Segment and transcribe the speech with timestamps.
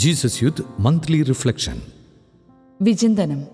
[0.00, 1.80] Jesus youth monthly reflection
[2.82, 3.44] വിചിന്തനം.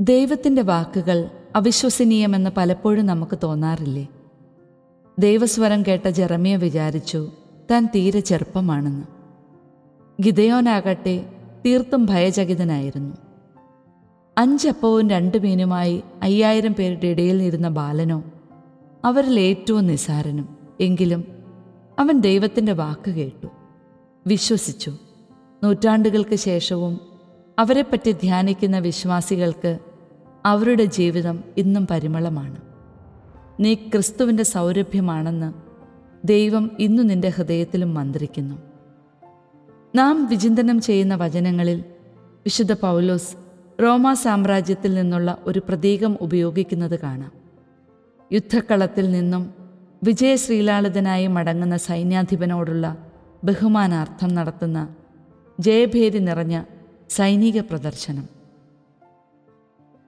[0.00, 4.08] ദൈവത്തിന്റെ വാക്കുകൾ അവിശ്വസനീയമെന്ന് പലപ്പോഴും നമുക്ക് തോന്നാറില്ലേ?
[5.18, 7.32] ദൈവസ്വരം കേട്ട ജെറമിയ വിചാരിച്ചു
[7.70, 9.04] താൻ തീരെ ചെറുപ്പമാണെന്ന്.
[10.22, 11.32] ഗിതയോനാകട്ടെ
[11.66, 13.16] തീർത്തും ഭയചകിതനായിരുന്നു.
[14.38, 18.24] അഞ്ചപ്പവും രണ്ട് മീനുമായി അയ്യായിരം പേരുടെ ഇടയിൽ ഇരുന്ന ബാലനോ
[19.04, 21.24] അവരിൽ ഏറ്റവും നിസാരനും എങ്കിലും
[21.98, 23.46] അവൻ ദൈവത്തിന്റെ വാക്ക് കേട്ടു
[24.26, 24.92] വിശ്വസിച്ചു.
[25.64, 27.00] നൂറ്റാണ്ടുകൾക്ക് ശേഷവും
[27.58, 29.78] അവരെപ്പറ്റി ധ്യാനിക്കുന്ന വിശ്വാസികൾക്ക്
[30.46, 32.56] അവരുടെ ജീവിതം ഇന്നും പരിമളമാണ്.
[33.60, 35.52] നീ ക്രിസ്തുവിന്റെ സൗരഭ്യമാണെന്ന്
[36.26, 38.56] ദൈവം ഇന്നു നിന്റെ ഹൃദയത്തിലും മന്ത്രിക്കുന്നു.
[39.94, 41.84] നാം വിചിന്തനം ചെയ്യുന്ന വചനങ്ങളിൽ
[42.20, 43.36] വിശുദ്ധ പൗലോസ്
[43.82, 47.32] റോമാ സാമ്രാജ്യത്തിൽ നിന്നുള്ള ഒരു പ്രതീകം ഉപയോഗിക്കുന്നത് കാണാം.
[48.32, 49.54] യുദ്ധക്കളത്തിൽ നിന്നും
[50.04, 52.96] വിജയശ്രീലാളിതനായി മടങ്ങുന്ന സൈന്യാധിപനോടുള്ള
[53.44, 54.88] ബഹുമാനാർത്ഥം നടത്തുന്ന
[55.64, 56.56] ജയഭേരി നിറഞ്ഞ
[57.10, 58.26] സൈനിക പ്രദർശനം.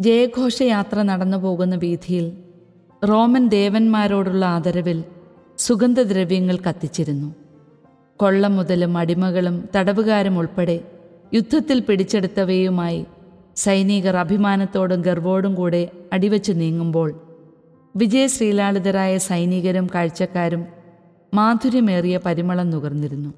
[0.00, 2.26] ജയഘോഷയാത്ര നടന്നു പോകുന്ന വീഥിയിൽ
[3.08, 5.04] റോമൻ ദേവന്മാരോടുള്ള ആദരവിൽ
[5.58, 7.28] സുഗന്ധദ്രവ്യങ്ങൾ കത്തിച്ചിരുന്നു.
[8.20, 10.76] കൊള്ള മുതലും അടിമകളും തടവുകാരും ഉൾപ്പെടെ
[11.34, 13.06] യുദ്ധത്തിൽ പിടിച്ചെടുത്തവയുമായി
[13.56, 17.10] സൈനികർ അഭിമാനത്തോടും ഗർവോടും കൂടെ അടിവച്ച് നീങ്ങുമ്പോൾ
[17.96, 20.62] വിജയശ്രീലാളിതരായ സൈനികരും കാഴ്ചക്കാരും
[21.34, 23.30] മാധുര്യമേറിയ പരിമളം നുകർന്നിരുന്നു.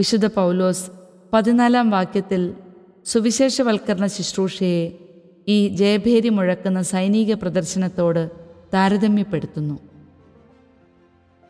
[0.00, 0.90] വിശുദ്ധ പൗലോസ്
[1.32, 2.54] പതിനാലാം വാക്യത്തിൽ
[3.06, 4.92] സുവിശേഷവൽക്കരണ ശുശ്രൂഷയെ
[5.48, 8.30] ഈ ജയഭേരി മുഴക്കുന്ന സൈനിക പ്രദർശനത്തോട്
[8.74, 9.78] താരതമ്യപ്പെടുത്തുന്നു.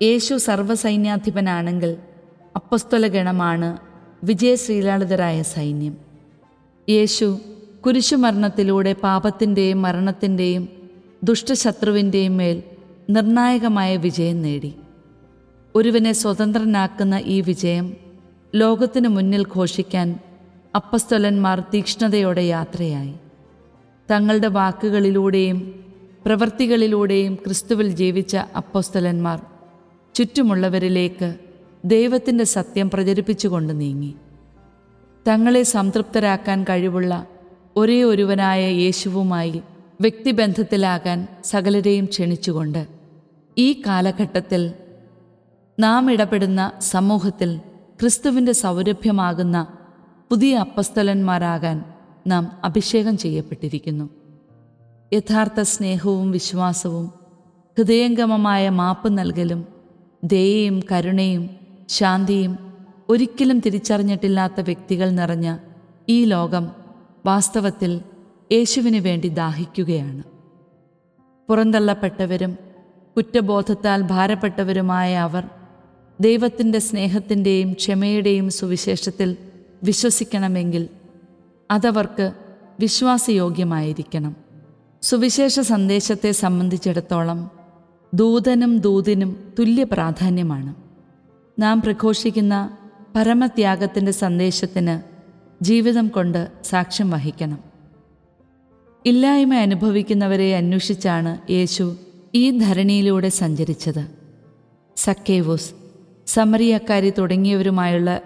[0.03, 1.97] യേശു സർവസൈന്യാധിപനാണെങ്കിൽ
[2.57, 3.79] അപ്പസ്തല ഗണമാണ്
[4.25, 5.97] വിജയശ്രീലാളിതരായ സൈന്യം.
[6.89, 7.39] യേശു
[7.87, 10.69] കുരിശുമരണത്തിലൂടെ പാപത്തിന്റെയും മരണത്തിന്റെയും
[11.25, 12.63] ദുഷ്ടശത്രുവിന്റെയും മേൽ
[13.11, 14.75] നിർണായകമായ വിജയം നേടി.
[15.75, 17.97] ഒരുവനെ സ്വതന്ത്രനാക്കുന്ന ഈ വിജയം
[18.55, 20.19] ലോകത്തിനു മുന്നിൽ ഘോഷിക്കാൻ
[20.75, 23.15] അപ്പസ്തലന്മാർ തീക്ഷ്ണതയോടെ യാത്രയായി.
[24.11, 25.85] തങ്ങളുടെ വാക്കുകളിലൂടെയും
[26.27, 29.43] പ്രവൃത്തികളിലൂടെയും ക്രിസ്തുവിൽ ജീവിച്ച അപ്പസ്തലന്മാർ
[30.15, 31.35] ചുറ്റുമുള്ളവരിലേക്ക്
[31.85, 34.15] ദൈവത്തിന്റെ സത്യം പ്രചരിപ്പിച്ചുകൊണ്ട് നീങ്ങി.
[35.29, 37.27] തങ്ങളെ സംതൃപ്തരാക്കാൻ കഴിവുള്ള
[37.77, 39.63] ഒരേ ഒരുവനായ യേശുവുമായി
[40.01, 42.87] വ്യക്തിബന്ധത്തിലാകാൻ സകലരെയും ക്ഷണിച്ചുകൊണ്ട്
[43.59, 44.73] ഈ കാലഘട്ടത്തിൽ
[45.81, 47.61] നാം ഇടപെടുന്ന സമൂഹത്തിൽ
[48.01, 49.67] ക്രിസ്തുവിന്റെ സൗരഭ്യമാകുന്ന
[50.31, 51.85] പുതിയ അപ്പസ്തലന്മാരാകാൻ
[52.27, 54.11] നാം അഭിഷേകം ചെയ്യപ്പെട്ടിരിക്കുന്നു.
[55.13, 57.13] യഥാർത്ഥ സ്നേഹവും വിശ്വാസവും
[57.79, 59.67] ഹൃദയംഗമമായ മാപ്പ് നൽകലും
[60.25, 61.51] ദയയും കരുണയും
[61.89, 62.75] ശാന്തിയും
[63.09, 65.57] ഒരിക്കലും തിരിച്ചറിഞ്ഞിട്ടില്ലാത്ത വ്യക്തികൾ നിറഞ്ഞ
[66.09, 66.71] ഈ ലോകം
[67.27, 68.01] വാസ്തവത്തിൽ
[68.53, 70.23] യേശുവിന് വേണ്ടി ദാഹിക്കുകയാണ്.
[71.49, 72.59] പുറന്തള്ളപ്പെട്ടവരും
[73.17, 75.49] കുറ്റബോധത്താൽ ഭാരപ്പെട്ടവരുമായ അവർ
[76.21, 79.37] ദൈവത്തിന്റെ സ്നേഹത്തിന്റെയും ക്ഷമയുടെയും സുവിശേഷത്തിൽ
[79.85, 80.89] വിശ്വസിക്കണമെങ്കിൽ
[81.71, 82.33] അതവർക്ക്
[82.81, 84.37] വിശ്വാസയോഗ്യമായിരിക്കണം.
[85.03, 87.51] സുവിശേഷ സന്ദേശത്തെ സംബന്ധിച്ചിടത്തോളം
[88.15, 90.75] ദൂതനും ദൂതിനും തുല്യ പ്രാധാന്യമാണ്.
[91.59, 92.77] നാം പ്രഘോഷിക്കുന്ന
[93.17, 95.01] പരമത്യാഗത്തിന്റെ സന്ദേശത്തിന്
[95.65, 97.59] ജീവിതം കൊണ്ട് സാക്ഷ്യം വഹിക്കണം.
[99.07, 101.97] ഇല്ലായ്മ അനുഭവിക്കുന്നവരെ അന്വേഷിച്ചാണ് യേശു
[102.35, 104.07] ഈ ധരണിയിലൂടെ സഞ്ചരിച്ചത്.
[104.97, 105.80] സക്കേവൂസ്
[106.35, 108.21] സമറിയക്കാരി തുടങ്ങിയവരുമായുള്ള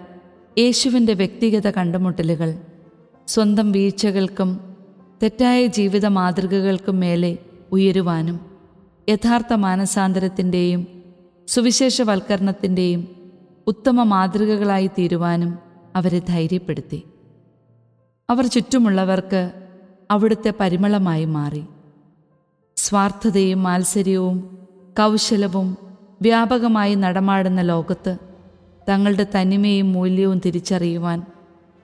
[0.57, 2.49] യേശുവിന്റെ വ്യക്തിഗത കണ്ടുമുട്ടലുകൾ
[3.27, 4.59] സ്വന്തം വീഴ്ചകൾക്കും
[5.23, 7.37] തെറ്റായ ജീവിത മാതൃകകൾക്കും മേലെ
[7.71, 8.39] ഉയരുവാനും
[9.09, 10.87] യഥാർത്ഥ മാനസാന്തരത്തിന്റെയും
[11.47, 13.01] സുവിശേഷവൽക്കരണത്തിന്റെയും
[13.67, 15.59] ഉത്തമ മാതൃകകളായി തീരുവാനും
[15.95, 17.03] അവരെ ധൈര്യപ്പെടുത്തി.
[18.29, 19.41] അവർ ചുറ്റുമുള്ളവർക്ക്
[20.11, 21.63] അവിടുത്തെ പരിമളമായി മാറി.
[22.77, 24.37] സ്വാർത്ഥതയും മാത്സര്യവും
[24.99, 25.84] കൗശലവും
[26.21, 28.17] വ്യാപകമായി നടമാടുന്ന ലോകത്ത്
[28.89, 31.23] തങ്ങളുടെ തനിമയും മൂല്യവും തിരിച്ചറിയുവാൻ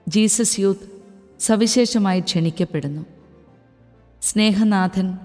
[0.08, 0.92] ജീസസ് യൂത്ത്
[1.40, 3.06] സവിശേഷമായി ക്ഷണിക്കപ്പെടുന്നു.
[4.22, 5.18] സ്നേഹനാഥൻ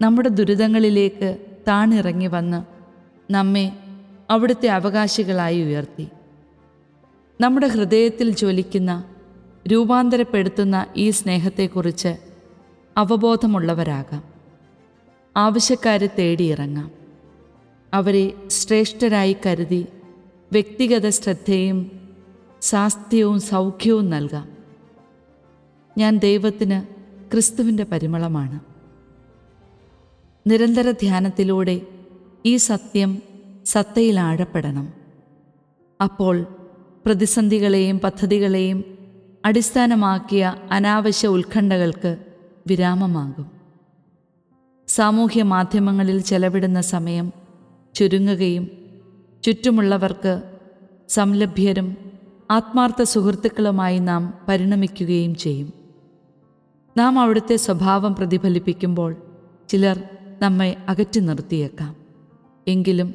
[0.00, 1.36] നമ്മുടെ ദുരിതങ്ങളിലേക്ക്
[1.68, 2.64] താണിറങ്ങി വന്ന്
[3.32, 3.72] നമ്മെ
[4.30, 6.08] അവിടുത്തെ അവകാശികളായി ഉയർത്തി.
[7.40, 9.04] നമ്മുടെ ഹൃദയത്തിൽ ജ്വലിക്കുന്ന
[9.68, 12.16] രൂപാന്തരപ്പെടുത്തുന്ന ഈ സ്നേഹത്തെക്കുറിച്ച്
[12.96, 14.24] അവബോധമുള്ളവരാകാം.
[15.36, 16.99] ആവശ്യക്കാരെ തേടിയിറങ്ങാം.
[17.94, 19.86] അവരെ ശ്രേഷ്ഠരായി കരുതി
[20.52, 22.08] വ്യക്തിഗത ശ്രദ്ധയും
[22.62, 24.48] സാസ്ഥ്യവും സൗഖ്യവും നൽകാം.
[25.98, 26.82] ഞാൻ ദൈവത്തിന്
[27.32, 28.60] ക്രിസ്തുവിന്റെ പരിമളമാണ്.
[30.46, 31.80] നിരന്തര ധ്യാനത്തിലൂടെ
[32.46, 33.22] ഈ സത്യം
[33.64, 34.92] സത്തയിൽ ആഴപ്പെടണം.
[36.02, 36.46] അപ്പോൾ
[37.06, 38.84] പ്രതിസന്ധികളെയും പദ്ധതികളെയും
[39.44, 42.16] അടിസ്ഥാനമാക്കിയ അനാവശ്യ ഉത്കണ്ഠകൾക്ക്
[42.66, 43.50] വിരാമമാകും.
[44.88, 47.32] സാമൂഹ്യ മാധ്യമങ്ങളിൽ ചെലവിടുന്ന സമയം
[47.94, 48.68] ചുരുങ്ങുകയും
[49.42, 50.42] ചുറ്റുമുള്ളവർക്ക്
[51.08, 51.96] സംലഭ്യരും
[52.50, 55.72] ആത്മാർത്ഥ സുഹൃത്തുക്കളുമായി നാം പരിണമിക്കുകയും ചെയ്യും.
[56.98, 59.16] നാം അവിടുത്തെ സ്വഭാവം പ്രതിഫലിപ്പിക്കുമ്പോൾ
[59.68, 60.02] ചിലർ
[60.42, 61.96] നമ്മെ അകറ്റി നിർത്തിയേക്കാം.
[62.68, 63.14] എങ്കിലും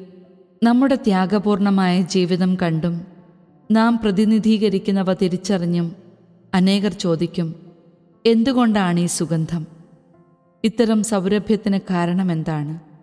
[0.62, 3.06] നമ്മുടെ ത്യാഗപൂർണമായ ജീവിതം കണ്ടും
[3.72, 5.96] നാം പ്രതിനിധീകരിക്കുന്നവ തിരിച്ചറിഞ്ഞും
[6.54, 7.54] അനേകർ ചോദിക്കും
[8.26, 9.66] എന്തുകൊണ്ടാണ് ഈ സുഗന്ധം?
[10.64, 12.95] ഇത്തരം സൗരഭ്യത്തിന് കാരണമെന്താണ്?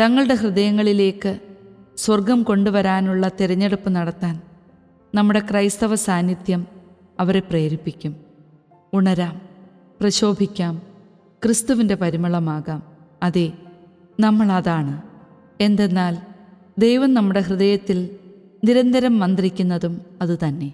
[0.00, 1.38] തങ്ങളുടെ ഹൃദയങ്ങളിലേക്ക്
[1.96, 4.40] സ്വർഗം കൊണ്ടുവരാനുള്ള തിരഞ്ഞെടുപ്പ് നടത്താൻ
[5.14, 6.66] നമ്മുടെ ക്രൈസ്തവ സാന്നിധ്യം
[7.20, 8.16] അവരെ പ്രേരിപ്പിക്കും.
[8.92, 9.40] ഉണരാം
[10.00, 10.82] പ്രശോഭിക്കാം
[11.44, 12.82] ക്രിസ്തുവിന്റെ പരിമളമാകാം.
[13.22, 13.52] അതെ
[14.20, 15.02] നമ്മളതാണ്
[15.60, 16.16] എന്തെന്നാൽ
[16.78, 18.10] ദൈവം നമ്മുടെ ഹൃദയത്തിൽ
[18.64, 20.72] നിരന്തരം മന്ത്രിക്കുന്നതും അതുതന്നെ.